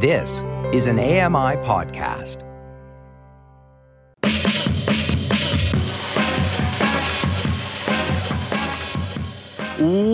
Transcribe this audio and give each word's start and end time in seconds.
This 0.00 0.44
is 0.72 0.86
an 0.86 1.00
AMI 1.00 1.56
podcast. 1.64 2.44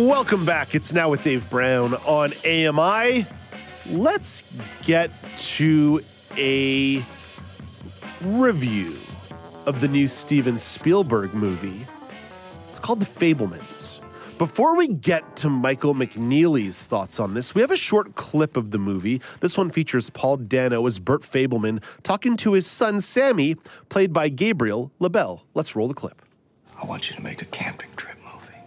Welcome 0.08 0.46
back. 0.46 0.74
It's 0.74 0.94
now 0.94 1.10
with 1.10 1.22
Dave 1.22 1.50
Brown 1.50 1.96
on 2.06 2.32
AMI. 2.46 3.26
Let's 3.90 4.42
get 4.84 5.10
to 5.36 6.02
a 6.38 7.04
review 8.22 8.96
of 9.66 9.82
the 9.82 9.88
new 9.88 10.08
Steven 10.08 10.56
Spielberg 10.56 11.34
movie. 11.34 11.86
It's 12.64 12.80
called 12.80 13.00
The 13.00 13.04
Fabelmans. 13.04 14.00
Before 14.38 14.76
we 14.76 14.88
get 14.88 15.36
to 15.36 15.48
Michael 15.48 15.94
McNeely's 15.94 16.86
thoughts 16.86 17.20
on 17.20 17.34
this, 17.34 17.54
we 17.54 17.60
have 17.60 17.70
a 17.70 17.76
short 17.76 18.16
clip 18.16 18.56
of 18.56 18.72
the 18.72 18.78
movie. 18.78 19.22
This 19.38 19.56
one 19.56 19.70
features 19.70 20.10
Paul 20.10 20.38
Dano 20.38 20.84
as 20.86 20.98
Burt 20.98 21.22
Fabelman 21.22 21.80
talking 22.02 22.36
to 22.38 22.54
his 22.54 22.66
son 22.66 23.00
Sammy, 23.00 23.54
played 23.90 24.12
by 24.12 24.28
Gabriel 24.28 24.90
LaBelle. 24.98 25.44
Let's 25.54 25.76
roll 25.76 25.86
the 25.86 25.94
clip. 25.94 26.20
I 26.82 26.84
want 26.84 27.08
you 27.08 27.16
to 27.16 27.22
make 27.22 27.42
a 27.42 27.44
camping 27.44 27.90
trip 27.94 28.16
movie. 28.24 28.58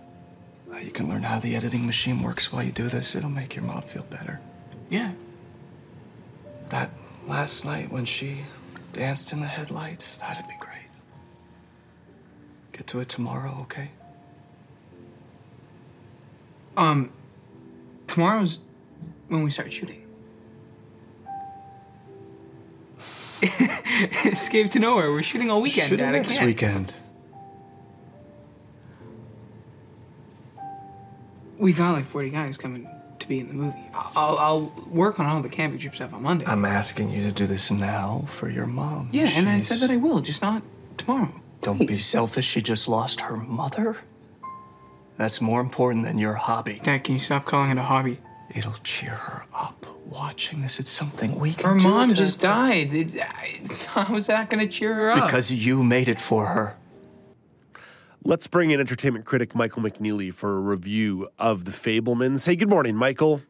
Uh, 0.74 0.78
you 0.78 0.92
can 0.92 1.10
learn 1.10 1.24
how 1.24 1.38
the 1.38 1.54
editing 1.58 1.86
machine 1.86 2.24
works 2.24 2.54
while 2.54 2.64
you 2.64 2.72
do 2.72 2.88
this. 2.88 3.14
It'll 3.14 3.30
make 3.30 3.54
your 3.54 3.66
mom 3.66 3.82
feel 3.82 4.04
better. 4.04 4.40
Yeah. 4.90 5.12
That 6.70 6.92
last 7.26 7.66
night 7.66 7.92
when 7.92 8.06
she 8.06 8.38
danced 8.94 9.34
in 9.34 9.42
the 9.42 9.48
headlights, 9.48 10.18
that'd 10.20 10.48
be 10.48 10.56
great. 10.62 10.88
Get 12.72 12.88
to 12.88 13.02
it 13.02 13.10
tomorrow, 13.10 13.58
okay? 13.64 13.92
Um, 16.78 17.12
tomorrow's 18.06 18.60
when 19.28 19.44
we 19.44 19.50
start 19.50 19.74
shooting. 19.74 20.04
Escape 24.26 24.70
to 24.72 24.80
nowhere. 24.80 25.12
We're 25.12 25.24
shooting 25.24 25.52
all 25.52 25.62
weekend. 25.62 25.90
Shooting 25.90 26.06
Dad. 26.06 26.16
I 26.16 26.20
next 26.20 26.42
weekend. 26.42 26.96
We 31.58 31.74
got 31.74 31.94
like 31.94 32.06
40 32.06 32.30
guys 32.30 32.58
coming 32.58 32.88
to 33.18 33.28
be 33.28 33.40
in 33.40 33.48
the 33.48 33.54
movie. 33.56 33.78
I'll, 33.94 34.38
I'll 34.38 34.86
work 34.92 35.20
on 35.20 35.26
all 35.26 35.42
the 35.42 35.50
camping 35.50 35.80
trip 35.80 35.96
stuff 35.96 36.14
on 36.14 36.22
Monday. 36.22 36.46
I'm 36.46 36.66
asking 36.66 37.10
you 37.10 37.24
to 37.24 37.32
do 37.32 37.48
this 37.48 37.72
now 37.72 38.26
for 38.28 38.50
your 38.50 38.68
mom. 38.68 39.10
yeah, 39.12 39.30
and 39.36 39.50
I 39.50 39.60
said 39.60 39.80
that 39.80 39.90
I 39.92 39.98
will, 39.98 40.20
just 40.20 40.44
not 40.44 40.62
tomorrow. 40.98 41.34
Don't 41.62 41.80
be 41.88 41.96
selfish. 41.96 42.46
She 42.46 42.62
just 42.62 42.88
lost 42.88 43.22
her 43.22 43.36
mother. 43.36 43.98
That's 45.18 45.42
more 45.42 45.62
important 45.62 46.04
than 46.06 46.18
your 46.18 46.34
hobby. 46.36 46.80
Dad, 46.84 47.04
can 47.04 47.16
you 47.16 47.20
stop 47.20 47.46
calling 47.46 47.72
it 47.72 47.78
a 47.78 47.82
hobby? 47.84 48.20
It'll 48.56 48.76
cheer 48.84 49.12
her 49.12 49.46
up 49.54 49.86
watching 50.06 50.62
this. 50.62 50.80
It's 50.80 50.90
something 50.92 51.36
we 51.40 51.54
can 51.54 51.72
Her 51.74 51.80
do. 51.80 51.88
mom 51.90 52.10
to- 52.10 52.16
just 52.16 52.40
to- 52.42 52.48
died. 52.48 52.94
It's, 52.94 53.18
it's, 53.60 53.86
how 53.88 54.16
is 54.16 54.28
that 54.28 54.50
going 54.50 54.66
to 54.66 54.72
cheer 54.72 54.94
her 54.94 55.12
up? 55.12 55.26
Because 55.26 55.52
you 55.52 55.84
made 55.84 56.08
it 56.08 56.22
for 56.22 56.46
her. 56.46 56.76
Let's 58.24 58.48
bring 58.48 58.72
in 58.72 58.80
entertainment 58.80 59.26
critic 59.26 59.56
Michael 59.56 59.82
McNeely 59.82 60.34
for 60.34 60.58
a 60.58 60.60
review 60.60 61.30
of 61.40 61.66
The 61.66 61.72
Fabelmans. 61.72 62.46
Hey, 62.46 62.56
good 62.56 62.70
morning, 62.70 62.96
Michael. 62.96 63.42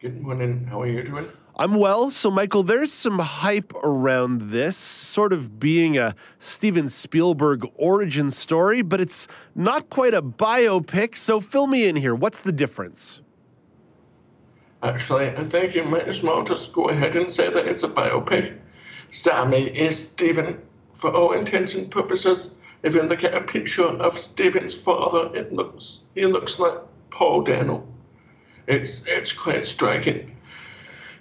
Good 0.00 0.20
morning. 0.20 0.66
How 0.66 0.82
are 0.82 0.86
you 0.86 1.02
doing? 1.02 1.26
I'm 1.58 1.74
well. 1.74 2.10
So, 2.10 2.30
Michael, 2.30 2.62
there's 2.62 2.92
some 2.92 3.18
hype 3.18 3.72
around 3.82 4.42
this, 4.42 4.76
sort 4.76 5.32
of 5.32 5.58
being 5.58 5.96
a 5.96 6.14
Steven 6.38 6.86
Spielberg 6.88 7.66
origin 7.76 8.30
story, 8.30 8.82
but 8.82 9.00
it's 9.00 9.26
not 9.54 9.88
quite 9.88 10.12
a 10.12 10.20
biopic. 10.20 11.16
So, 11.16 11.40
fill 11.40 11.66
me 11.66 11.88
in 11.88 11.96
here. 11.96 12.14
What's 12.14 12.42
the 12.42 12.52
difference? 12.52 13.22
Actually, 14.82 15.30
I 15.30 15.44
think 15.44 15.74
you 15.74 15.84
might 15.84 16.06
as 16.06 16.22
well 16.22 16.44
just 16.44 16.74
go 16.74 16.90
ahead 16.90 17.16
and 17.16 17.32
say 17.32 17.50
that 17.50 17.66
it's 17.66 17.82
a 17.82 17.88
biopic. 17.88 18.58
Sammy 19.10 19.64
is 19.68 20.00
Steven. 20.00 20.60
For 20.92 21.12
all 21.12 21.32
intents 21.32 21.74
and 21.74 21.90
purposes, 21.90 22.54
if 22.82 22.94
you 22.94 23.02
look 23.02 23.24
at 23.24 23.34
a 23.34 23.40
picture 23.40 23.84
of 23.84 24.18
Steven's 24.18 24.74
father, 24.74 25.30
it 25.34 25.52
looks 25.52 26.04
he 26.14 26.24
looks 26.26 26.58
like 26.58 26.78
Paul 27.10 27.42
Dano. 27.42 27.86
It's 28.66 29.02
it's 29.06 29.32
quite 29.32 29.64
striking. 29.66 30.36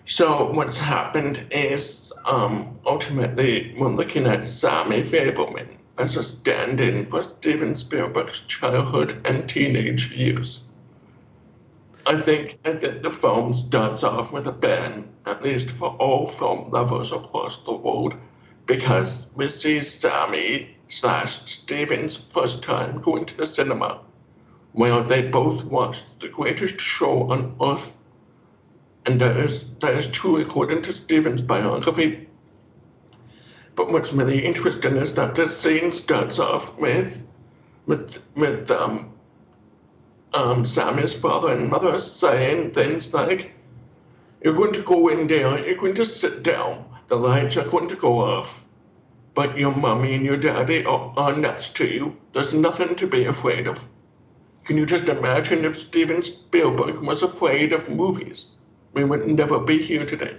So 0.08 0.52
what's 0.52 0.78
happened 0.78 1.48
is 1.50 2.14
um, 2.26 2.80
ultimately 2.86 3.74
we're 3.76 3.90
looking 3.90 4.28
at 4.28 4.46
Sammy 4.46 5.02
Fabelman 5.02 5.68
as 5.98 6.16
a 6.16 6.22
stand-in 6.22 7.08
for 7.08 7.24
Steven 7.24 7.76
Spielberg's 7.76 8.42
childhood 8.42 9.20
and 9.26 9.50
teenage 9.50 10.12
years. 10.14 10.66
I 12.06 12.22
think 12.22 12.60
I 12.66 12.74
think 12.74 13.02
the 13.02 13.10
film 13.10 13.56
starts 13.56 14.04
off 14.04 14.32
with 14.32 14.46
a 14.46 14.52
bang, 14.52 15.10
at 15.26 15.42
least 15.42 15.72
for 15.72 15.96
all 15.96 16.28
film 16.28 16.70
lovers 16.70 17.12
across 17.12 17.58
the 17.64 17.74
world, 17.74 18.16
because 18.68 19.26
we 19.34 19.48
see 19.48 19.80
Sammy 19.82 20.78
slash 20.88 21.52
Steven's 21.52 22.16
first 22.16 22.62
time 22.62 23.02
going 23.02 23.26
to 23.26 23.38
the 23.38 23.48
cinema, 23.48 24.02
where 24.74 25.02
they 25.02 25.28
both 25.28 25.64
watched 25.64 26.04
the 26.20 26.30
greatest 26.30 26.80
show 26.80 27.32
on 27.32 27.56
earth. 27.60 27.92
And 29.06 29.22
that 29.22 29.38
is 29.38 29.66
that 29.82 29.94
is 29.94 30.08
true 30.08 30.42
according 30.42 30.82
to 30.84 30.94
Steven's 30.94 31.42
biography. 31.42 32.28
But 33.76 33.92
what's 33.92 34.14
really 34.14 34.44
interesting 34.44 34.98
is 34.98 35.14
that 35.16 35.36
this 35.36 35.58
scene 35.58 35.94
starts 35.94 36.40
off 36.40 36.78
with 36.78 37.22
with 37.86 38.22
with 38.36 38.72
um 38.72 39.12
um, 40.36 40.66
Sammy's 40.66 41.14
father 41.14 41.54
and 41.54 41.70
mother 41.70 41.98
saying 41.98 42.72
things 42.72 43.14
like, 43.14 43.54
You're 44.44 44.54
going 44.54 44.74
to 44.74 44.82
go 44.82 45.08
in 45.08 45.28
there, 45.28 45.66
you're 45.66 45.78
going 45.78 45.96
to 45.96 46.06
sit 46.06 46.44
down, 46.44 46.86
the 47.08 47.16
lights 47.16 47.56
are 47.58 47.68
going 47.68 47.88
to 47.88 47.96
go 47.96 48.20
off, 48.20 48.64
but 49.34 49.58
your 49.58 49.74
mommy 49.74 50.14
and 50.14 50.26
your 50.26 50.38
daddy 50.38 50.84
are, 50.84 51.14
are 51.16 51.36
nuts 51.36 51.70
to 51.70 51.86
you. 51.86 52.18
There's 52.34 52.54
nothing 52.54 52.96
to 52.96 53.08
be 53.08 53.26
afraid 53.26 53.68
of. 53.68 53.88
Can 54.66 54.78
you 54.78 54.86
just 54.86 55.08
imagine 55.08 55.64
if 55.64 55.80
Steven 55.80 56.22
Spielberg 56.22 57.00
was 57.00 57.24
afraid 57.24 57.72
of 57.72 57.90
movies? 57.90 58.55
We 58.96 59.04
would 59.04 59.28
never 59.28 59.60
be 59.60 59.84
here 59.84 60.06
today. 60.06 60.38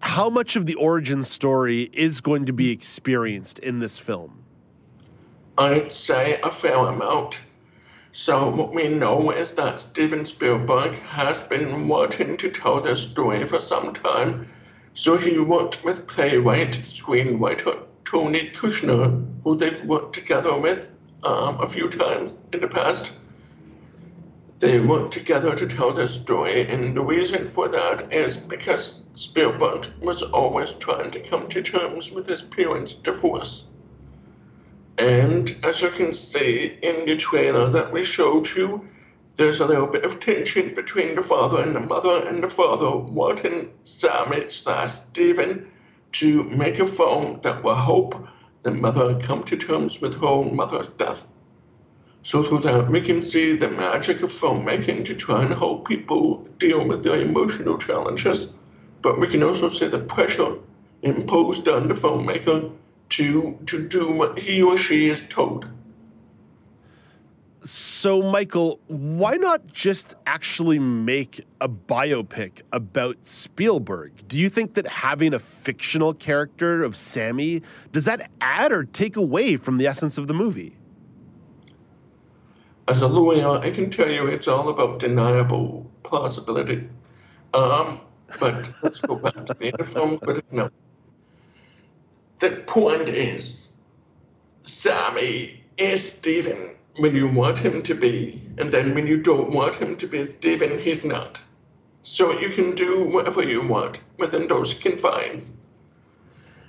How 0.00 0.28
much 0.28 0.56
of 0.56 0.66
the 0.66 0.74
origin 0.74 1.22
story 1.22 1.88
is 1.92 2.20
going 2.20 2.46
to 2.46 2.52
be 2.52 2.72
experienced 2.72 3.60
in 3.60 3.78
this 3.78 4.00
film? 4.00 4.44
I'd 5.56 5.92
say 5.92 6.40
a 6.42 6.50
fair 6.50 6.76
amount. 6.76 7.40
So 8.10 8.48
what 8.50 8.74
we 8.74 8.88
know 8.88 9.30
is 9.30 9.52
that 9.52 9.78
Steven 9.78 10.26
Spielberg 10.26 10.94
has 11.02 11.40
been 11.42 11.86
wanting 11.86 12.36
to 12.38 12.50
tell 12.50 12.80
this 12.80 13.08
story 13.08 13.46
for 13.46 13.60
some 13.60 13.94
time. 13.94 14.48
So 14.94 15.16
he 15.16 15.38
worked 15.38 15.84
with 15.84 16.08
playwright, 16.08 16.72
screenwriter 16.82 17.84
Tony 18.04 18.50
Kushner, 18.50 19.24
who 19.44 19.56
they've 19.56 19.84
worked 19.84 20.14
together 20.14 20.56
with 20.56 20.88
um, 21.22 21.60
a 21.60 21.68
few 21.68 21.88
times 21.88 22.36
in 22.52 22.60
the 22.60 22.68
past. 22.68 23.12
They 24.60 24.78
worked 24.78 25.12
together 25.12 25.54
to 25.56 25.66
tell 25.66 25.92
this 25.92 26.14
story, 26.14 26.66
and 26.66 26.96
the 26.96 27.02
reason 27.02 27.48
for 27.48 27.68
that 27.68 28.12
is 28.12 28.36
because 28.36 29.02
Spielberg 29.14 29.88
was 30.00 30.22
always 30.22 30.72
trying 30.72 31.10
to 31.10 31.20
come 31.20 31.48
to 31.48 31.60
terms 31.60 32.12
with 32.12 32.28
his 32.28 32.42
parents' 32.42 32.94
divorce. 32.94 33.66
And 34.96 35.56
as 35.64 35.82
you 35.82 35.90
can 35.90 36.14
see 36.14 36.78
in 36.82 37.04
the 37.04 37.16
trailer 37.16 37.68
that 37.70 37.92
we 37.92 38.04
showed 38.04 38.48
you, 38.54 38.88
there's 39.36 39.60
a 39.60 39.66
little 39.66 39.88
bit 39.88 40.04
of 40.04 40.20
tension 40.20 40.72
between 40.74 41.16
the 41.16 41.22
father 41.22 41.60
and 41.60 41.74
the 41.74 41.80
mother, 41.80 42.24
and 42.24 42.42
the 42.42 42.48
father 42.48 42.96
wanting 42.96 43.70
Sammy 43.82 44.48
slash 44.48 44.92
Steven 44.92 45.68
to 46.12 46.44
make 46.44 46.78
a 46.78 46.86
film 46.86 47.40
that 47.42 47.64
will 47.64 47.74
help 47.74 48.28
the 48.62 48.70
mother 48.70 49.18
come 49.18 49.42
to 49.44 49.56
terms 49.56 50.00
with 50.00 50.20
her 50.20 50.44
mother's 50.44 50.88
death. 50.88 51.26
So 52.24 52.42
through 52.42 52.60
that, 52.60 52.90
we 52.90 53.02
can 53.02 53.22
see 53.22 53.54
the 53.54 53.68
magic 53.68 54.22
of 54.22 54.32
filmmaking 54.32 55.04
to 55.04 55.14
try 55.14 55.42
and 55.42 55.52
help 55.52 55.86
people 55.86 56.48
deal 56.58 56.82
with 56.88 57.04
their 57.04 57.20
emotional 57.20 57.76
challenges, 57.76 58.50
but 59.02 59.20
we 59.20 59.28
can 59.28 59.42
also 59.42 59.68
see 59.68 59.88
the 59.88 59.98
pressure 59.98 60.56
imposed 61.02 61.68
on 61.68 61.86
the 61.86 61.94
filmmaker 61.94 62.72
to 63.10 63.58
to 63.66 63.86
do 63.86 64.10
what 64.10 64.38
he 64.38 64.62
or 64.62 64.78
she 64.78 65.10
is 65.10 65.22
told. 65.28 65.68
So, 67.60 68.22
Michael, 68.22 68.80
why 68.86 69.36
not 69.36 69.66
just 69.66 70.14
actually 70.26 70.78
make 70.78 71.44
a 71.60 71.68
biopic 71.68 72.62
about 72.72 73.26
Spielberg? 73.26 74.26
Do 74.28 74.38
you 74.38 74.48
think 74.48 74.74
that 74.74 74.86
having 74.86 75.34
a 75.34 75.38
fictional 75.38 76.14
character 76.14 76.84
of 76.84 76.96
Sammy 76.96 77.62
does 77.92 78.06
that 78.06 78.30
add 78.40 78.72
or 78.72 78.84
take 78.84 79.16
away 79.16 79.56
from 79.56 79.76
the 79.76 79.86
essence 79.86 80.16
of 80.16 80.26
the 80.26 80.34
movie? 80.34 80.78
As 82.88 83.02
a 83.02 83.08
lawyer, 83.08 83.58
I 83.60 83.70
can 83.70 83.90
tell 83.90 84.10
you 84.10 84.26
it's 84.26 84.48
all 84.48 84.68
about 84.70 85.00
deniable 85.00 85.90
plausibility. 86.02 86.88
Um, 87.54 88.00
but 88.40 88.54
let's 88.82 89.00
go 89.00 89.18
back 89.18 89.34
to 89.46 89.54
the 89.78 89.84
film 89.84 90.18
critic 90.18 90.46
now. 90.52 90.70
The 92.40 92.62
point 92.66 93.08
is, 93.08 93.70
Sammy 94.64 95.64
is 95.78 96.12
Steven 96.12 96.70
when 96.98 97.14
you 97.16 97.28
want 97.28 97.58
him 97.58 97.82
to 97.84 97.94
be, 97.94 98.42
and 98.58 98.72
then 98.72 98.94
when 98.94 99.06
you 99.06 99.22
don't 99.22 99.52
want 99.52 99.76
him 99.76 99.96
to 99.96 100.06
be 100.06 100.26
Steven, 100.26 100.78
he's 100.78 101.04
not. 101.04 101.40
so 102.02 102.38
you 102.38 102.50
can 102.50 102.74
do 102.74 103.04
whatever 103.08 103.42
you 103.42 103.66
want 103.66 104.00
within 104.18 104.48
those 104.48 104.74
confines. 104.74 105.50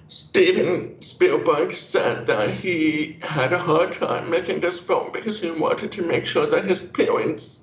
Steven 0.08 1.02
Spielberg 1.02 1.74
said 1.74 2.28
that 2.28 2.52
he 2.52 3.18
had 3.22 3.54
a 3.54 3.58
hard 3.58 3.92
time 3.92 4.30
making 4.30 4.62
this 4.62 4.78
film 4.78 5.12
because 5.12 5.40
he 5.40 5.50
wanted 5.50 5.92
to 5.94 6.04
make 6.04 6.28
sure 6.28 6.46
that 6.46 6.66
his 6.66 6.80
parents, 6.80 7.62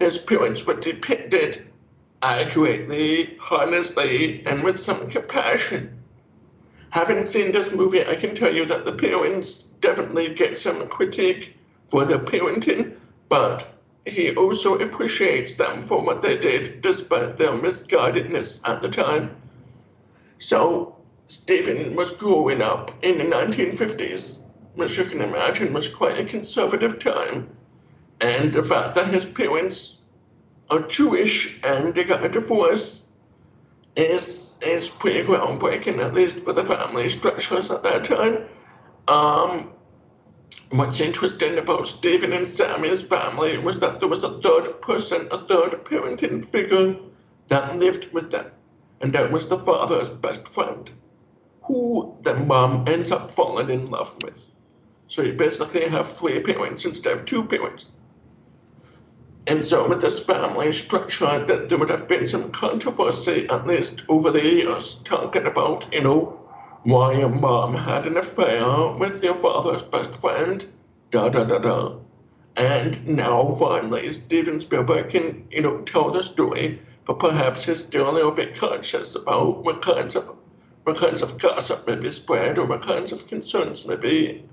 his 0.00 0.18
parents 0.18 0.66
were 0.66 0.80
depicted 0.80 1.66
accurately, 2.22 3.36
honestly, 3.50 4.44
and 4.46 4.64
with 4.64 4.80
some 4.80 5.10
compassion. 5.10 6.02
Having 6.90 7.26
seen 7.26 7.52
this 7.52 7.70
movie, 7.70 8.06
I 8.06 8.14
can 8.16 8.34
tell 8.34 8.54
you 8.54 8.64
that 8.66 8.86
the 8.86 8.92
parents 8.92 9.64
definitely 9.82 10.34
get 10.34 10.56
some 10.56 10.88
critique 10.88 11.56
for 11.88 12.06
their 12.06 12.18
parenting, 12.18 12.96
but 13.28 13.68
he 14.06 14.34
also 14.34 14.78
appreciates 14.78 15.52
them 15.54 15.82
for 15.82 16.02
what 16.02 16.22
they 16.22 16.38
did 16.38 16.80
despite 16.80 17.36
their 17.36 17.52
misguidedness 17.52 18.60
at 18.64 18.80
the 18.80 18.88
time. 18.88 19.36
So, 20.38 20.95
Steven 21.28 21.96
was 21.96 22.12
growing 22.12 22.62
up 22.62 22.92
in 23.02 23.18
the 23.18 23.24
1950s, 23.24 24.40
which 24.74 24.96
you 24.96 25.04
can 25.04 25.20
imagine 25.20 25.72
was 25.72 25.88
quite 25.88 26.18
a 26.18 26.24
conservative 26.24 26.98
time. 26.98 27.48
And 28.20 28.52
the 28.52 28.62
fact 28.62 28.94
that 28.94 29.12
his 29.12 29.24
parents 29.24 29.98
are 30.70 30.80
Jewish 30.80 31.60
and 31.64 31.94
they 31.94 32.04
got 32.04 32.24
a 32.24 32.28
divorce 32.28 33.08
is 33.96 34.58
is 34.62 34.88
pretty 34.88 35.22
groundbreaking, 35.22 35.98
at 35.98 36.14
least 36.14 36.40
for 36.40 36.52
the 36.52 36.64
family 36.64 37.08
structures 37.08 37.70
at 37.70 37.82
that 37.82 38.04
time. 38.04 38.44
Um, 39.08 39.72
what's 40.70 41.00
interesting 41.00 41.58
about 41.58 41.86
Steven 41.86 42.32
and 42.32 42.48
Sammy's 42.48 43.02
family 43.02 43.58
was 43.58 43.78
that 43.80 44.00
there 44.00 44.08
was 44.08 44.22
a 44.22 44.40
third 44.40 44.80
person, 44.80 45.28
a 45.30 45.38
third 45.46 45.84
parenting 45.84 46.44
figure 46.44 46.96
that 47.48 47.78
lived 47.78 48.12
with 48.12 48.30
them, 48.30 48.46
and 49.00 49.12
that 49.12 49.30
was 49.30 49.48
the 49.48 49.58
father's 49.58 50.08
best 50.08 50.48
friend, 50.48 50.90
who 51.66 52.16
the 52.22 52.34
mom 52.34 52.84
ends 52.86 53.10
up 53.10 53.30
falling 53.30 53.70
in 53.70 53.86
love 53.86 54.16
with. 54.22 54.46
So 55.08 55.22
you 55.22 55.32
basically 55.32 55.88
have 55.88 56.16
three 56.16 56.40
parents 56.40 56.84
instead 56.84 57.12
of 57.12 57.24
two 57.24 57.44
parents. 57.44 57.90
And 59.48 59.64
so 59.64 59.88
with 59.88 60.00
this 60.00 60.18
family 60.18 60.72
structure, 60.72 61.44
that 61.46 61.68
there 61.68 61.78
would 61.78 61.90
have 61.90 62.08
been 62.08 62.26
some 62.26 62.50
controversy, 62.50 63.48
at 63.48 63.66
least 63.66 64.02
over 64.08 64.32
the 64.32 64.44
years, 64.44 64.96
talking 65.04 65.46
about, 65.46 65.92
you 65.92 66.02
know, 66.02 66.40
why 66.82 67.12
your 67.12 67.28
mom 67.28 67.74
had 67.74 68.06
an 68.06 68.16
affair 68.16 68.92
with 68.92 69.22
your 69.22 69.36
father's 69.36 69.82
best 69.82 70.20
friend, 70.20 70.66
da 71.12 71.28
da 71.28 71.44
da 71.44 71.58
da. 71.58 71.96
And 72.56 73.06
now 73.06 73.52
finally, 73.52 74.12
Steven 74.12 74.60
Spielberg 74.60 75.10
can, 75.10 75.46
you 75.50 75.62
know, 75.62 75.82
tell 75.82 76.10
the 76.10 76.22
story, 76.22 76.80
but 77.04 77.18
perhaps 77.18 77.64
he's 77.64 77.80
still 77.80 78.10
a 78.10 78.12
little 78.12 78.32
bit 78.32 78.56
conscious 78.56 79.14
about 79.14 79.62
what 79.62 79.82
kinds 79.82 80.16
of 80.16 80.36
kinds 80.94 81.22
of 81.22 81.38
gossip 81.38 81.86
may 81.86 81.96
be 81.96 82.10
spread 82.10 82.58
or 82.58 82.66
what 82.66 82.82
kinds 82.82 83.12
of 83.12 83.26
concerns 83.26 83.84
may 83.84 83.96
be 83.96 84.44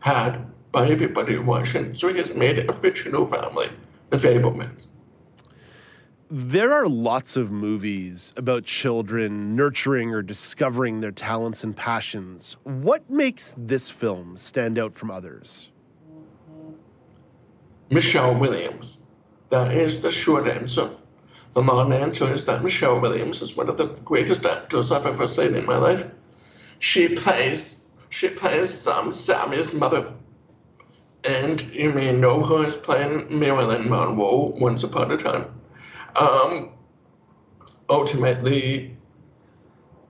had 0.00 0.44
by 0.72 0.88
everybody 0.88 1.38
watching. 1.38 1.94
So 1.94 2.08
he 2.08 2.18
has 2.18 2.34
made 2.34 2.58
it 2.58 2.68
a 2.68 2.72
fictional 2.72 3.26
family 3.26 3.70
the 4.10 4.16
Fabelmans. 4.16 4.86
There 6.30 6.72
are 6.72 6.86
lots 6.88 7.36
of 7.38 7.50
movies 7.50 8.34
about 8.36 8.64
children 8.64 9.56
nurturing 9.56 10.12
or 10.12 10.20
discovering 10.22 11.00
their 11.00 11.10
talents 11.10 11.64
and 11.64 11.74
passions. 11.74 12.56
What 12.64 13.08
makes 13.08 13.54
this 13.56 13.90
film 13.90 14.36
stand 14.36 14.78
out 14.78 14.94
from 14.94 15.10
others? 15.10 15.72
Michelle 17.90 18.34
Williams. 18.34 19.02
That 19.48 19.74
is 19.74 20.02
the 20.02 20.10
short 20.10 20.46
answer. 20.46 20.90
The 21.54 21.62
long 21.62 21.92
answer 21.92 22.32
is 22.32 22.44
that 22.44 22.62
Michelle 22.62 23.00
Williams 23.00 23.42
is 23.42 23.56
one 23.56 23.68
of 23.68 23.76
the 23.76 23.86
greatest 23.86 24.44
actors 24.44 24.92
I've 24.92 25.06
ever 25.06 25.26
seen 25.26 25.54
in 25.54 25.66
my 25.66 25.76
life. 25.76 26.04
She 26.78 27.14
plays 27.14 27.76
she 28.10 28.28
plays 28.28 28.86
um, 28.86 29.12
Sammy's 29.12 29.72
mother 29.72 30.12
and 31.24 31.60
you 31.74 31.92
may 31.92 32.12
know 32.12 32.42
her 32.44 32.66
as 32.66 32.76
playing 32.76 33.38
Marilyn 33.38 33.88
Monroe 33.88 34.54
once 34.56 34.82
upon 34.82 35.10
a 35.10 35.16
time. 35.16 35.46
Um, 36.16 36.70
ultimately, 37.88 38.96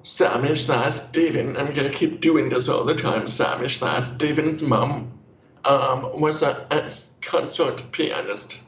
Sammy 0.02 0.54
slash 0.54 0.94
Steven, 0.94 1.56
I'm 1.56 1.74
to 1.74 1.90
keep 1.90 2.20
doing 2.20 2.48
this 2.50 2.68
all 2.68 2.84
the 2.84 2.94
time, 2.94 3.28
Sammy 3.28 3.68
slash 3.68 4.04
Steven's 4.04 4.62
mom 4.62 5.18
um, 5.64 6.20
was 6.20 6.42
ex 6.70 7.12
concert 7.20 7.82
pianist. 7.92 8.58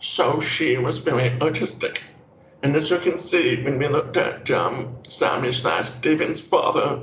So 0.00 0.40
she 0.40 0.78
was 0.78 0.98
very 0.98 1.38
artistic. 1.40 2.02
And 2.62 2.74
as 2.74 2.90
you 2.90 2.98
can 2.98 3.18
see, 3.18 3.62
when 3.62 3.78
we 3.78 3.88
looked 3.88 4.16
at 4.16 4.50
um, 4.50 4.96
Sammy 5.06 5.52
slash 5.52 5.88
Steven's 5.88 6.40
father, 6.40 7.00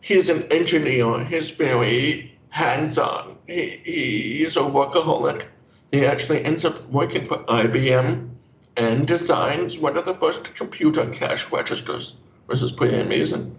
he's 0.00 0.28
an 0.28 0.42
engineer. 0.52 1.24
He's 1.24 1.50
very 1.50 2.36
hands-on. 2.50 3.36
He, 3.46 3.80
he 3.84 4.44
is 4.44 4.56
a 4.56 4.60
workaholic. 4.60 5.46
He 5.92 6.04
actually 6.04 6.44
ends 6.44 6.64
up 6.64 6.88
working 6.90 7.26
for 7.26 7.38
IBM 7.44 8.30
and 8.76 9.06
designs 9.06 9.78
one 9.78 9.96
of 9.96 10.04
the 10.04 10.14
first 10.14 10.54
computer 10.54 11.06
cash 11.10 11.50
registers, 11.52 12.16
which 12.46 12.60
is 12.60 12.72
pretty 12.72 12.98
amazing. 12.98 13.56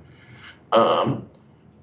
Um, 0.74 1.28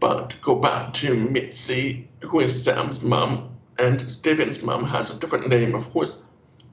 but 0.00 0.36
go 0.42 0.54
back 0.54 0.92
to 0.94 1.14
Mitzi, 1.14 2.08
who 2.20 2.40
is 2.40 2.62
Sam's 2.62 3.00
mom, 3.00 3.56
and 3.78 4.10
Steven's 4.10 4.62
mom 4.62 4.84
has 4.84 5.10
a 5.10 5.18
different 5.18 5.48
name, 5.48 5.74
of 5.74 5.90
course. 5.90 6.18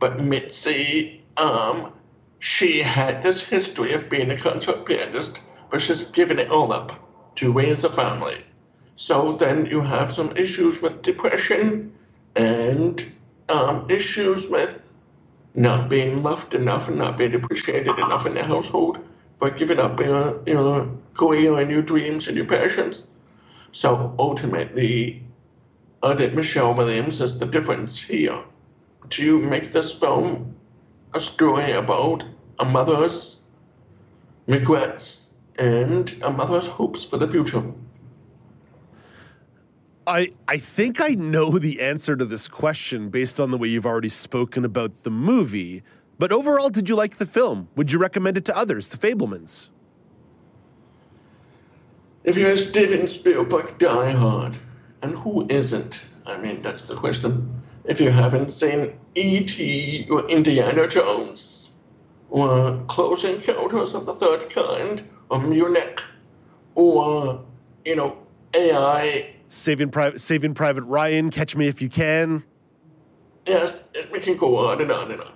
But 0.02 0.20
Mitzi, 0.20 1.22
um, 1.38 1.94
she 2.40 2.82
had 2.82 3.22
this 3.22 3.44
history 3.44 3.94
of 3.94 4.10
being 4.10 4.32
a 4.32 4.36
concert 4.38 4.84
pianist, 4.84 5.42
but 5.70 5.80
she's 5.80 6.02
given 6.02 6.40
it 6.40 6.50
all 6.50 6.74
up 6.74 6.92
to 7.36 7.54
raise 7.54 7.84
a 7.84 7.90
family. 7.92 8.44
So 8.96 9.34
then 9.34 9.68
you 9.68 9.82
have 9.82 10.12
some 10.12 10.36
issues 10.36 10.82
with 10.82 11.04
depression 11.04 11.94
and 12.36 13.14
um, 13.48 13.86
issues 13.92 14.50
with 14.50 14.82
not 15.54 15.88
being 15.88 16.24
loved 16.24 16.56
enough 16.56 16.88
and 16.88 16.98
not 16.98 17.20
being 17.20 17.36
appreciated 17.36 18.00
enough 18.00 18.26
in 18.26 18.34
the 18.34 18.44
household 18.44 18.98
for 19.38 19.52
giving 19.52 19.80
up 19.80 20.00
your, 20.00 20.42
your 20.48 20.90
career 21.14 21.60
and 21.60 21.70
your 21.70 21.84
dreams 21.84 22.28
and 22.28 22.36
your 22.36 22.48
passions. 22.48 23.04
So 23.72 24.16
ultimately, 24.18 25.22
I 26.02 26.16
think 26.16 26.34
Michelle 26.34 26.74
Williams 26.74 27.22
is 27.22 27.38
the 27.38 27.46
difference 27.46 28.02
here 28.02 28.44
to 29.10 29.40
make 29.42 29.72
this 29.72 29.92
film 29.92 30.56
a 31.14 31.20
story 31.20 31.72
about 31.72 32.24
a 32.60 32.66
mother's 32.66 33.44
regrets 34.48 35.34
and 35.58 36.16
a 36.24 36.32
mother's 36.32 36.68
hopes 36.68 37.04
for 37.04 37.18
the 37.18 37.28
future. 37.28 37.64
I, 40.08 40.30
I 40.48 40.58
think 40.58 41.00
I 41.00 41.10
know 41.10 41.60
the 41.60 41.82
answer 41.82 42.16
to 42.16 42.26
this 42.26 42.48
question 42.48 43.10
based 43.10 43.40
on 43.40 43.52
the 43.52 43.58
way 43.58 43.68
you've 43.68 43.86
already 43.86 44.10
spoken 44.10 44.66
about 44.66 45.04
the 45.04 45.12
movie. 45.12 45.84
But 46.18 46.32
overall, 46.32 46.70
did 46.70 46.90
you 46.90 46.96
like 46.96 47.18
the 47.18 47.26
film? 47.26 47.68
Would 47.76 47.92
you 47.92 48.00
recommend 48.00 48.38
it 48.38 48.46
to 48.46 48.58
others, 48.58 48.90
the 48.90 48.98
Fabelmans? 48.98 49.70
If 52.24 52.38
you're 52.38 52.52
a 52.52 52.58
Steven 52.58 53.08
Spielberg 53.08 53.78
diehard, 53.78 54.56
and 55.02 55.18
who 55.18 55.48
isn't? 55.50 56.06
I 56.26 56.38
mean, 56.38 56.62
that's 56.62 56.84
the 56.84 56.96
question. 56.96 57.61
If 57.86 58.00
you 58.00 58.12
haven't 58.12 58.52
seen 58.52 59.00
E.T. 59.16 60.08
or 60.10 60.28
Indiana 60.30 60.88
Jones, 60.88 61.74
or 62.30 62.82
Close 62.88 63.24
Encounters 63.24 63.94
of 63.94 64.06
the 64.06 64.14
Third 64.16 64.50
Kind, 64.50 65.08
or 65.30 65.40
Munich, 65.40 66.02
or, 66.76 67.44
you 67.86 67.96
know, 67.96 68.18
AI 68.54 69.34
Saving 69.48 69.90
Private, 69.90 70.22
Saving 70.22 70.54
Private 70.54 70.84
Ryan, 70.84 71.30
Catch 71.30 71.58
Me 71.58 71.68
If 71.68 71.82
You 71.82 71.90
Can. 71.90 72.44
Yes, 73.46 73.90
we 74.12 74.20
can 74.20 74.38
go 74.38 74.56
on 74.58 74.82
and 74.82 74.92
on 74.92 75.12
and 75.12 75.22
on. 75.22 75.34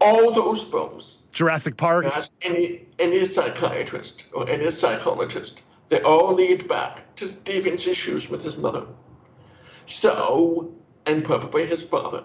All 0.00 0.32
those 0.32 0.62
films. 0.62 1.22
Jurassic 1.32 1.76
Park. 1.76 2.06
Ask 2.06 2.30
any 2.42 2.86
any 2.98 3.26
psychiatrist 3.26 4.26
or 4.32 4.48
any 4.48 4.70
psychologist. 4.70 5.62
They 5.88 6.00
all 6.02 6.34
lead 6.34 6.68
back 6.68 7.14
to 7.16 7.26
Steven's 7.26 7.86
issues 7.88 8.30
with 8.30 8.44
his 8.44 8.56
mother. 8.56 8.86
So, 9.86 10.72
and 11.06 11.24
probably 11.24 11.66
his 11.66 11.82
father. 11.82 12.24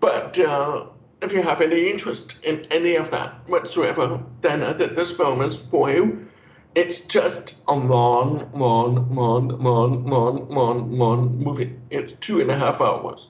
But 0.00 0.38
uh, 0.38 0.86
if 1.22 1.32
you 1.32 1.42
have 1.42 1.60
any 1.60 1.88
interest 1.88 2.36
in 2.42 2.66
any 2.70 2.96
of 2.96 3.10
that 3.10 3.48
whatsoever, 3.48 4.22
then 4.42 4.62
I 4.62 4.72
think 4.72 4.94
this 4.94 5.10
film 5.10 5.40
is 5.40 5.56
for 5.56 5.90
you. 5.90 6.28
It's 6.74 7.00
just 7.00 7.54
a 7.68 7.74
long, 7.74 8.50
long, 8.52 9.14
long, 9.14 9.48
long, 9.62 10.04
long, 10.04 10.48
long, 10.48 10.92
long 10.92 11.38
movie. 11.38 11.74
It's 11.90 12.12
two 12.14 12.40
and 12.40 12.50
a 12.50 12.58
half 12.58 12.80
hours. 12.82 13.28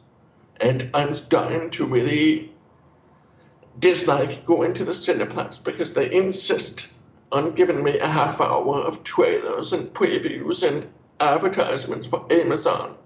And 0.60 0.90
I'm 0.94 1.14
starting 1.14 1.70
to 1.70 1.86
really 1.86 2.52
dislike 3.78 4.46
going 4.46 4.74
to 4.74 4.84
the 4.84 4.92
Cineplex 4.92 5.62
because 5.62 5.92
they 5.92 6.12
insist 6.12 6.88
on 7.30 7.54
giving 7.54 7.84
me 7.84 7.98
a 7.98 8.08
half 8.08 8.40
hour 8.40 8.80
of 8.80 9.04
trailers 9.04 9.72
and 9.72 9.92
previews 9.92 10.66
and 10.66 10.88
advertisements 11.20 12.06
for 12.06 12.26
Amazon. 12.32 12.96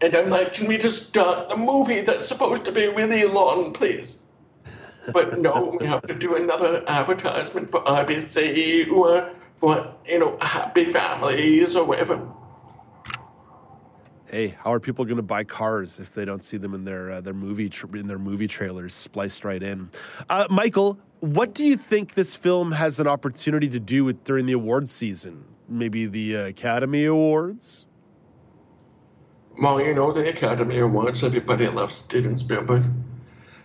And 0.00 0.14
I'm 0.14 0.30
like, 0.30 0.54
can 0.54 0.66
we 0.66 0.78
just 0.78 1.08
start 1.08 1.48
the 1.48 1.56
movie 1.56 2.02
that's 2.02 2.28
supposed 2.28 2.64
to 2.66 2.72
be 2.72 2.86
really 2.86 3.24
long, 3.24 3.72
please? 3.72 4.26
but 5.12 5.38
no, 5.38 5.76
we 5.80 5.86
have 5.86 6.02
to 6.02 6.14
do 6.14 6.36
another 6.36 6.84
advertisement 6.86 7.70
for 7.70 7.80
RBC 7.80 8.90
or 8.90 9.30
for, 9.56 9.94
you 10.06 10.18
know, 10.18 10.38
Happy 10.40 10.84
Families 10.84 11.76
or 11.76 11.84
whatever. 11.84 12.20
Hey, 14.26 14.48
how 14.58 14.72
are 14.72 14.80
people 14.80 15.04
going 15.06 15.16
to 15.16 15.22
buy 15.22 15.42
cars 15.42 16.00
if 16.00 16.12
they 16.12 16.26
don't 16.26 16.44
see 16.44 16.58
them 16.58 16.74
in 16.74 16.84
their 16.84 17.10
uh, 17.10 17.20
their 17.22 17.32
movie 17.32 17.70
tra- 17.70 17.88
in 17.98 18.06
their 18.06 18.18
movie 18.18 18.46
trailers 18.46 18.94
spliced 18.94 19.42
right 19.42 19.62
in? 19.62 19.88
Uh, 20.28 20.46
Michael, 20.50 20.98
what 21.20 21.54
do 21.54 21.64
you 21.64 21.78
think 21.78 22.12
this 22.12 22.36
film 22.36 22.72
has 22.72 23.00
an 23.00 23.06
opportunity 23.06 23.68
to 23.68 23.80
do 23.80 24.04
with 24.04 24.22
during 24.24 24.44
the 24.44 24.52
awards 24.52 24.92
season? 24.92 25.42
Maybe 25.66 26.04
the 26.04 26.36
uh, 26.36 26.46
Academy 26.48 27.06
Awards. 27.06 27.86
Well, 29.60 29.80
you 29.80 29.92
know 29.92 30.12
the 30.12 30.28
Academy 30.28 30.78
Awards, 30.78 31.24
everybody 31.24 31.66
loves 31.66 31.96
Steven 31.96 32.38
Spielberg. 32.38 32.84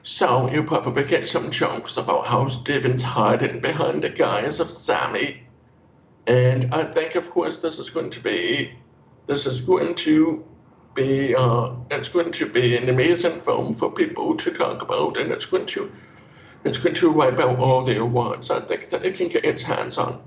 So 0.02 0.50
you 0.50 0.64
probably 0.64 1.04
get 1.04 1.28
some 1.28 1.52
jokes 1.52 1.98
about 1.98 2.26
how 2.26 2.48
Steven's 2.48 3.04
hiding 3.04 3.60
behind 3.60 4.04
the 4.04 4.10
guise 4.10 4.60
of 4.60 4.72
Sammy. 4.72 5.44
And 6.26 6.74
I 6.74 6.86
think, 6.86 7.14
of 7.14 7.30
course, 7.30 7.58
this 7.58 7.78
is 7.78 7.92
going 7.92 8.10
to 8.10 8.20
be, 8.22 8.74
this 9.28 9.46
is 9.46 9.62
going 9.62 9.94
to 9.98 10.44
be, 10.96 11.36
uh, 11.36 11.74
it's 11.92 12.10
going 12.10 12.32
to 12.32 12.48
be 12.48 12.76
an 12.76 12.90
amazing 12.90 13.42
film 13.42 13.76
for 13.76 13.92
people 13.92 14.36
to 14.38 14.52
talk 14.52 14.82
about, 14.82 15.18
and 15.18 15.32
it's 15.32 15.46
going 15.46 15.68
to, 15.68 15.92
it's 16.64 16.80
going 16.80 16.96
to 16.96 17.12
wipe 17.12 17.38
out 17.38 17.60
all 17.60 17.84
the 17.84 18.02
awards. 18.02 18.50
I 18.50 18.62
think 18.62 18.90
that 18.90 19.06
it 19.06 19.18
can 19.18 19.28
get 19.28 19.46
its 19.46 19.62
hands 19.62 20.00
on. 20.00 20.24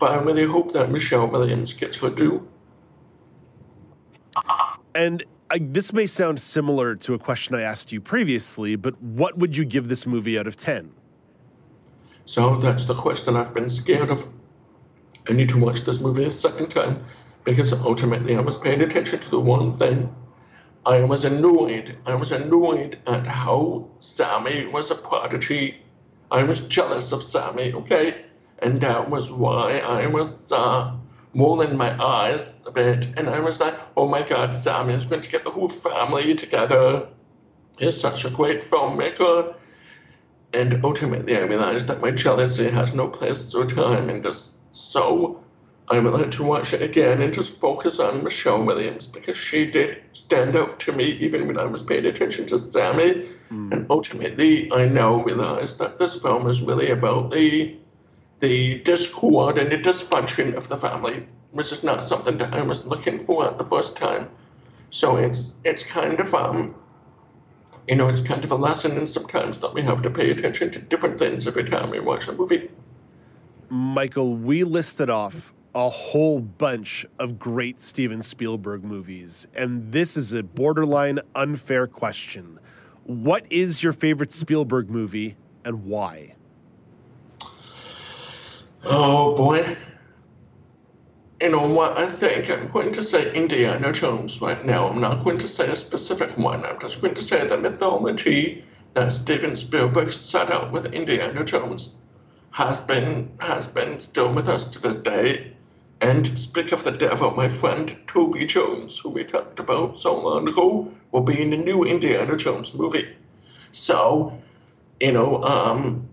But 0.00 0.10
I 0.10 0.16
really 0.16 0.46
hope 0.46 0.72
that 0.72 0.90
Michelle 0.90 1.28
Williams 1.28 1.72
gets 1.72 1.98
her 1.98 2.10
due. 2.10 2.48
And 4.94 5.24
I, 5.50 5.58
this 5.60 5.92
may 5.92 6.06
sound 6.06 6.40
similar 6.40 6.94
to 6.96 7.14
a 7.14 7.18
question 7.18 7.54
I 7.54 7.62
asked 7.62 7.92
you 7.92 8.00
previously, 8.00 8.76
but 8.76 9.00
what 9.02 9.38
would 9.38 9.56
you 9.56 9.64
give 9.64 9.88
this 9.88 10.06
movie 10.06 10.38
out 10.38 10.46
of 10.46 10.56
10? 10.56 10.92
So 12.26 12.56
that's 12.56 12.84
the 12.86 12.94
question 12.94 13.36
I've 13.36 13.52
been 13.52 13.68
scared 13.68 14.10
of. 14.10 14.26
I 15.28 15.32
need 15.32 15.48
to 15.50 15.58
watch 15.58 15.82
this 15.82 16.00
movie 16.00 16.24
a 16.24 16.30
second 16.30 16.70
time 16.70 17.04
because 17.44 17.72
ultimately 17.72 18.36
I 18.36 18.40
was 18.40 18.56
paying 18.56 18.80
attention 18.80 19.18
to 19.20 19.30
the 19.30 19.40
one 19.40 19.78
thing. 19.78 20.14
I 20.86 21.00
was 21.02 21.24
annoyed. 21.24 21.96
I 22.06 22.14
was 22.14 22.32
annoyed 22.32 22.98
at 23.06 23.26
how 23.26 23.88
Sammy 24.00 24.66
was 24.66 24.90
a 24.90 24.94
prodigy. 24.94 25.82
I 26.30 26.44
was 26.44 26.60
jealous 26.60 27.12
of 27.12 27.22
Sammy, 27.22 27.72
okay? 27.72 28.24
And 28.60 28.80
that 28.80 29.10
was 29.10 29.30
why 29.30 29.78
I 29.78 30.06
was 30.06 30.50
uh, 30.52 30.92
rolling 31.34 31.76
my 31.76 32.02
eyes 32.02 32.52
a 32.66 32.70
bit. 32.70 33.08
And 33.16 33.28
I 33.28 33.40
was 33.40 33.60
like, 33.60 33.74
oh 33.96 34.08
my 34.08 34.22
god, 34.22 34.54
Sammy 34.54 34.94
is 34.94 35.06
going 35.06 35.22
to 35.22 35.30
get 35.30 35.44
the 35.44 35.50
whole 35.50 35.68
family 35.68 36.34
together. 36.34 37.08
He's 37.78 38.00
such 38.00 38.24
a 38.24 38.30
great 38.30 38.62
filmmaker. 38.62 39.54
And 40.52 40.84
ultimately, 40.84 41.36
I 41.36 41.40
realized 41.40 41.88
that 41.88 42.00
my 42.00 42.12
jealousy 42.12 42.70
has 42.70 42.94
no 42.94 43.08
place 43.08 43.52
or 43.54 43.66
time 43.66 44.08
in 44.08 44.22
this. 44.22 44.52
So 44.70 45.42
I 45.88 45.98
would 45.98 46.12
like 46.12 46.30
to 46.32 46.44
watch 46.44 46.72
it 46.72 46.80
again 46.80 47.20
and 47.20 47.34
just 47.34 47.58
focus 47.58 47.98
on 47.98 48.22
Michelle 48.22 48.62
Williams 48.62 49.06
because 49.06 49.36
she 49.36 49.66
did 49.66 50.00
stand 50.12 50.56
out 50.56 50.78
to 50.80 50.92
me 50.92 51.04
even 51.04 51.46
when 51.48 51.58
I 51.58 51.64
was 51.64 51.82
paying 51.82 52.06
attention 52.06 52.46
to 52.46 52.58
Sammy. 52.58 53.28
Hmm. 53.48 53.72
And 53.72 53.86
ultimately, 53.90 54.72
I 54.72 54.86
now 54.86 55.22
realize 55.24 55.76
that 55.78 55.98
this 55.98 56.16
film 56.16 56.48
is 56.48 56.62
really 56.62 56.90
about 56.90 57.32
the 57.32 57.76
the 58.44 58.78
discord 58.80 59.56
and 59.56 59.72
the 59.72 59.78
dysfunction 59.78 60.54
of 60.54 60.68
the 60.68 60.76
family, 60.76 61.26
which 61.52 61.72
is 61.72 61.82
not 61.82 62.04
something 62.04 62.36
that 62.36 62.52
I 62.52 62.60
was 62.60 62.84
looking 62.84 63.18
for 63.18 63.46
at 63.46 63.56
the 63.56 63.64
first 63.64 63.96
time. 63.96 64.28
So 64.90 65.16
it's 65.16 65.54
it's 65.64 65.82
kind 65.82 66.20
of 66.20 66.34
um 66.34 66.74
you 67.88 67.96
know, 67.96 68.08
it's 68.08 68.20
kind 68.20 68.44
of 68.44 68.52
a 68.52 68.54
lesson 68.54 68.98
and 68.98 69.08
sometimes 69.08 69.58
that 69.58 69.72
we 69.72 69.80
have 69.82 70.02
to 70.02 70.10
pay 70.10 70.30
attention 70.30 70.70
to 70.72 70.78
different 70.78 71.18
things 71.18 71.46
every 71.46 71.64
time 71.64 71.88
we 71.88 72.00
watch 72.00 72.28
a 72.28 72.32
movie. 72.32 72.68
Michael, 73.70 74.36
we 74.36 74.62
listed 74.62 75.08
off 75.08 75.54
a 75.74 75.88
whole 75.88 76.40
bunch 76.40 77.06
of 77.18 77.38
great 77.38 77.80
Steven 77.80 78.20
Spielberg 78.20 78.84
movies, 78.84 79.46
and 79.56 79.90
this 79.90 80.18
is 80.18 80.34
a 80.34 80.42
borderline 80.42 81.18
unfair 81.34 81.86
question. 81.86 82.58
What 83.04 83.50
is 83.50 83.82
your 83.82 83.94
favorite 83.94 84.32
Spielberg 84.32 84.90
movie 84.90 85.36
and 85.64 85.84
why? 85.84 86.36
Oh 88.86 89.34
boy. 89.34 89.76
You 91.40 91.48
know 91.50 91.66
what? 91.66 91.96
I 91.96 92.06
think 92.06 92.50
I'm 92.50 92.68
going 92.68 92.92
to 92.92 93.02
say 93.02 93.32
Indiana 93.34 93.92
Jones 93.92 94.40
right 94.42 94.64
now. 94.64 94.88
I'm 94.88 95.00
not 95.00 95.24
going 95.24 95.38
to 95.38 95.48
say 95.48 95.70
a 95.70 95.76
specific 95.76 96.36
one. 96.36 96.66
I'm 96.66 96.78
just 96.78 97.00
going 97.00 97.14
to 97.14 97.22
say 97.22 97.46
the 97.46 97.56
mythology 97.56 98.62
that 98.92 99.12
Steven 99.12 99.56
Spielberg 99.56 100.12
set 100.12 100.52
out 100.52 100.70
with 100.70 100.92
Indiana 100.92 101.44
Jones 101.44 101.92
has 102.50 102.78
been 102.80 103.30
has 103.40 103.66
been 103.66 104.00
still 104.00 104.32
with 104.32 104.48
us 104.48 104.64
to 104.64 104.78
this 104.78 104.96
day. 104.96 105.54
And 106.02 106.38
speak 106.38 106.72
of 106.72 106.84
the 106.84 106.90
devil, 106.90 107.30
my 107.30 107.48
friend 107.48 107.96
Toby 108.06 108.44
Jones, 108.44 108.98
who 108.98 109.08
we 109.08 109.24
talked 109.24 109.58
about 109.58 109.98
so 109.98 110.20
long 110.20 110.46
ago, 110.46 110.92
will 111.10 111.22
be 111.22 111.40
in 111.40 111.50
the 111.50 111.56
new 111.56 111.84
Indiana 111.84 112.36
Jones 112.36 112.74
movie. 112.74 113.16
So, 113.72 114.38
you 115.00 115.12
know, 115.12 115.42
um, 115.42 116.06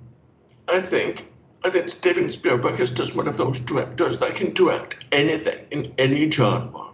I 0.70 0.80
think 0.80 1.31
I 1.64 1.70
think 1.70 1.90
Steven 1.90 2.30
Spielberg 2.32 2.80
is 2.80 2.90
just 2.90 3.16
one 3.16 3.28
of 3.28 3.38
those 3.38 3.60
directors 3.60 4.18
that 4.18 4.36
can 4.36 4.54
direct 4.54 4.98
anything 5.12 5.66
in 5.70 5.94
any 5.98 6.30
genre. 6.30 6.88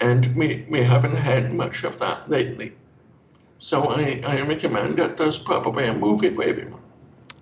And 0.00 0.34
we, 0.34 0.66
we 0.68 0.82
haven't 0.82 1.16
had 1.16 1.52
much 1.52 1.84
of 1.84 1.98
that 2.00 2.28
lately. 2.28 2.74
So 3.58 3.84
I, 3.84 4.20
I 4.26 4.42
recommend 4.42 4.98
that 4.98 5.16
there's 5.16 5.38
probably 5.38 5.86
a 5.86 5.94
movie 5.94 6.30
for 6.30 6.42
everyone. 6.42 6.80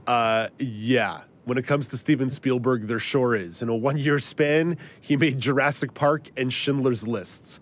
Uh, 0.07 0.49
yeah. 0.59 1.23
When 1.45 1.59
it 1.59 1.67
comes 1.67 1.89
to 1.89 1.97
Steven 1.97 2.31
Spielberg, 2.31 2.83
there 2.83 3.01
sure 3.01 3.35
is. 3.35 3.63
In 3.63 3.69
a 3.69 3.75
one 3.75 3.97
year 3.97 4.19
span, 4.19 4.77
he 5.01 5.17
made 5.17 5.41
Jurassic 5.41 5.95
Park 5.95 6.29
and 6.37 6.53
Schindler's 6.53 7.09
Lists. 7.09 7.61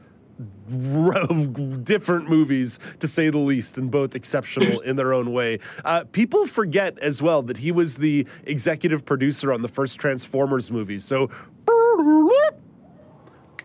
Different 1.84 2.28
movies 2.28 2.78
to 3.00 3.08
say 3.08 3.30
the 3.30 3.38
least 3.38 3.78
and 3.78 3.90
both 3.90 4.14
exceptional 4.14 4.80
in 4.88 4.96
their 4.96 5.12
own 5.12 5.32
way 5.32 5.58
uh, 5.84 6.04
people 6.12 6.46
forget 6.46 6.98
as 7.00 7.22
well 7.22 7.42
that 7.42 7.56
he 7.58 7.72
was 7.72 7.96
the 7.96 8.26
executive 8.44 9.04
producer 9.04 9.52
on 9.52 9.62
the 9.62 9.68
first 9.68 9.98
transformers 10.00 10.70
movie 10.70 10.98
so 10.98 11.28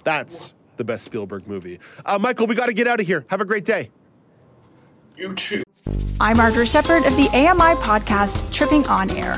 that's 0.03 0.53
the 0.77 0.84
best 0.84 1.03
spielberg 1.03 1.48
movie 1.48 1.79
uh, 2.05 2.17
michael 2.20 2.48
we 2.48 2.55
got 2.55 2.67
to 2.67 2.74
get 2.74 2.88
out 2.88 3.00
of 3.00 3.05
here 3.08 3.25
have 3.29 3.41
a 3.41 3.46
great 3.46 3.65
day 3.65 3.89
You 5.15 5.34
too. 5.34 5.63
I'm 6.20 6.38
Margaret 6.38 6.67
Shepard 6.67 7.05
of 7.05 7.15
the 7.15 7.29
AMI 7.29 7.75
podcast 7.82 8.51
Tripping 8.51 8.86
On 8.88 9.10
Air. 9.12 9.36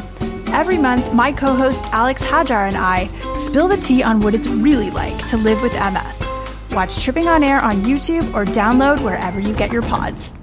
Every 0.49 0.77
month, 0.77 1.13
my 1.13 1.31
co 1.31 1.53
host 1.55 1.85
Alex 1.91 2.21
Hajar 2.21 2.67
and 2.67 2.77
I 2.77 3.07
spill 3.39 3.67
the 3.67 3.77
tea 3.77 4.01
on 4.01 4.19
what 4.21 4.33
it's 4.33 4.47
really 4.47 4.89
like 4.91 5.27
to 5.29 5.37
live 5.37 5.61
with 5.61 5.73
MS. 5.73 6.16
Watch 6.77 7.01
Tripping 7.01 7.27
On 7.27 7.43
Air 7.43 7.59
on 7.59 7.77
YouTube 7.77 8.31
or 8.35 8.45
download 8.45 9.03
wherever 9.03 9.39
you 9.39 9.51
get 9.51 9.73
your 9.73 9.81
pods. 9.81 10.36